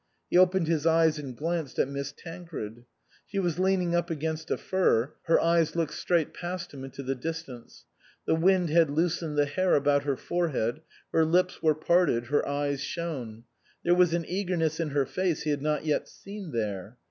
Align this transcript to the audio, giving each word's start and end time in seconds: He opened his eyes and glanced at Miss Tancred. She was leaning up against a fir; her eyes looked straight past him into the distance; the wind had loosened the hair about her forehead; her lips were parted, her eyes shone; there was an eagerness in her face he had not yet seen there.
He 0.31 0.37
opened 0.39 0.65
his 0.65 0.87
eyes 0.87 1.19
and 1.19 1.37
glanced 1.37 1.77
at 1.77 1.87
Miss 1.87 2.11
Tancred. 2.11 2.85
She 3.27 3.37
was 3.37 3.59
leaning 3.59 3.93
up 3.93 4.09
against 4.09 4.49
a 4.49 4.57
fir; 4.57 5.13
her 5.25 5.39
eyes 5.39 5.75
looked 5.75 5.93
straight 5.93 6.33
past 6.33 6.73
him 6.73 6.83
into 6.83 7.03
the 7.03 7.13
distance; 7.13 7.85
the 8.25 8.33
wind 8.33 8.71
had 8.71 8.89
loosened 8.89 9.37
the 9.37 9.45
hair 9.45 9.75
about 9.75 10.01
her 10.05 10.17
forehead; 10.17 10.81
her 11.13 11.23
lips 11.23 11.61
were 11.61 11.75
parted, 11.75 12.23
her 12.33 12.43
eyes 12.47 12.81
shone; 12.81 13.43
there 13.83 13.93
was 13.93 14.11
an 14.15 14.25
eagerness 14.27 14.79
in 14.79 14.89
her 14.89 15.05
face 15.05 15.43
he 15.43 15.51
had 15.51 15.61
not 15.61 15.85
yet 15.85 16.07
seen 16.09 16.51
there. 16.51 16.97